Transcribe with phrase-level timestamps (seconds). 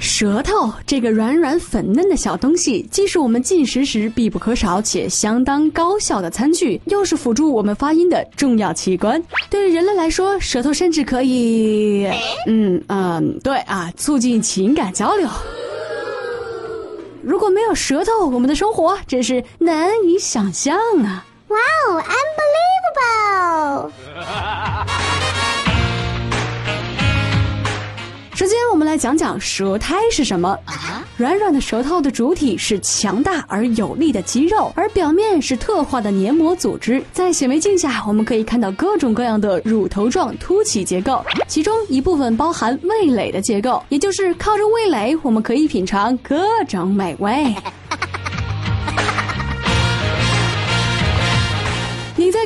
[0.00, 9.22] 舌头这个软软粉嫩的小东西，既是我们进食时必不可少且相当高效的餐具，又是辅助我们发音的重要器官。
[9.48, 12.10] 对于人类来说，舌头甚至可以，
[12.48, 15.28] 嗯嗯，对啊，促进情感交流。
[17.22, 21.24] 如果没有舌头，我们的生活真是难以想象啊！
[21.46, 21.56] 哇
[21.88, 22.77] 哦，I'm believe
[28.98, 30.58] 讲讲舌苔是什么。
[31.16, 37.02] 软软的舌头的主体是强大而有力的肌肉，而表面是特化的黏膜组织。
[37.12, 47.54] 在显微镜下，我们可以看到各种各样的乳头状凸起结构，其中一部分包含味蕾的结构，也就是靠着味蕾，我们可以品尝各种美味。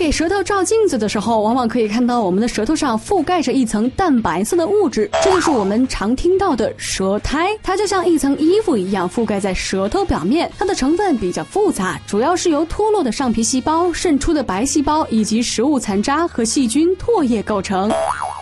[0.00, 7.50] 给舌头照镜子的时候，往往可以看到我们的舌头上覆盖着一层淡白色的物质，这就是我们常听到的舌苔。
[7.62, 10.50] 它就像一层衣服一样覆盖在舌头表面。
[10.58, 17.92] 它的成分比较复杂，主要是由脱落的上皮细胞、渗出的白细胞以及食物残渣和细菌唾液构成。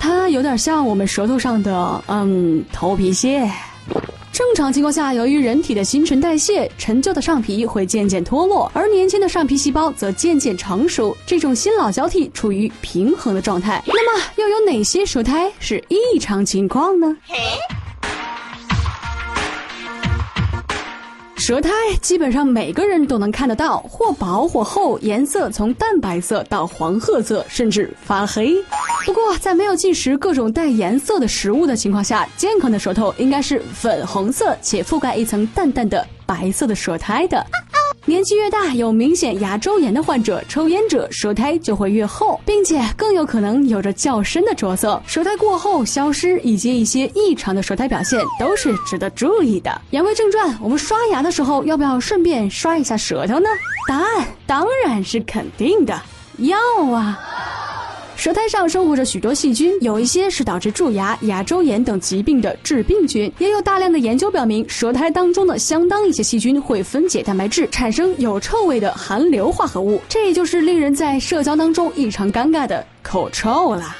[0.00, 3.46] 它有点像我们舌头上的嗯头皮屑。
[4.32, 13.82] 正常情况下，由于人体的新陈代谢，陈旧的上皮会渐渐脱落，而年轻的上皮细胞则渐渐成熟，这种新老交替处于平衡的状态。
[13.86, 17.14] 那么，又有哪些舌苔是异常情况呢？
[21.36, 28.56] 舌苔基本上每个人都能看得到，或薄或厚，颜色从淡白色到黄褐色，甚至发黑。
[29.04, 37.44] 不过，在没有进食各种带颜色的食物的情况下，健康的舌头应该是粉红色且覆盖一层淡淡的白色的舌苔的。
[38.04, 45.00] 年纪越大，有明显牙周炎的患者、抽烟者，舌苔就会越厚，并且更有可能有着较深的着色。
[45.06, 49.80] 舌苔过厚、消失以及一些异常的舌苔表现，都是值得注意的。
[49.90, 53.48] 言归正传，我们刷牙的时候要不要顺便刷一下舌头呢？
[53.88, 56.00] 答案当然是肯定的，
[56.38, 56.58] 要
[56.92, 57.20] 啊。
[58.16, 73.96] 舌苔上生活着许多细菌，有一些是导致蛀牙、牙周炎等疾病的致病菌，也有大量的研究表明，舌苔当中的相当一些细菌会分解蛋白质，产生有臭味的含硫化合物，这也就是令人在社交当中异常尴尬的口臭了。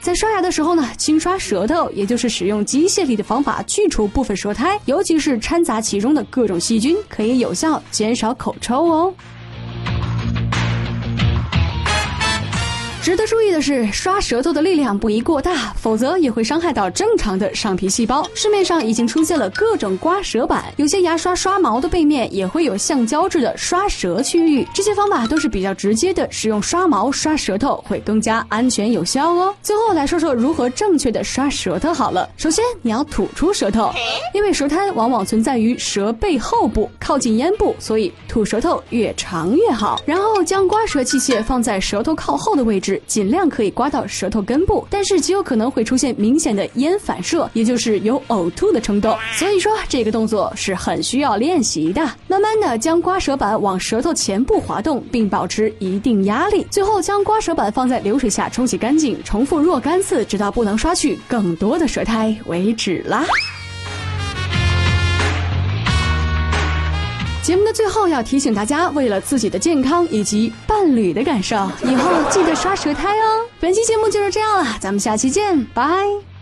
[0.00, 9.14] 在刷牙的时候呢，轻刷舌头，也就是使用机械力的方法去除部分舌苔，尤其是掺杂其中的各种细菌，可以有效减少口臭哦。
[13.04, 18.26] 值得注意的是，刷舌头的力量不宜过大，否则也会伤害到正常的上皮细胞。
[18.34, 24.66] 市面上已经出现了各种刮舌板，有些牙刷刷毛的背面也会有橡胶制的刷舌区域。
[24.72, 29.54] 这些方法都是比较直接的，使用刷毛刷舌头会更加安全有效哦。
[29.60, 32.26] 最后来说说如何正确的刷舌头好了。
[32.38, 33.92] 首先你要吐出舌头，
[34.32, 40.00] 因为舌苔往往存在于舌背后部，靠近咽部，所以吐舌头越长越好。
[40.06, 42.93] 然后将刮舌器械放在舌头靠后的位置。
[43.06, 49.16] 尽量可以刮到舌头根部，但是极有可能会出现明显的咽反射，也就是有呕吐的冲动。
[49.34, 52.02] 所以说这个动作是很需要练习的。
[52.28, 56.66] 慢慢的将刮舌板往舌头前部滑动，并保持一定压力。
[56.70, 63.24] 最后将刮舌板放在流水下冲洗干净，重复若干次，直到不能刷去更多的舌苔为止啦。
[67.44, 73.44] 节目的最后要提醒大家，为了自己的健康以及伴侣的感受，以后记得刷舌苔哦。
[73.60, 76.33] 本期节目就是这样了，咱们下期见，拜。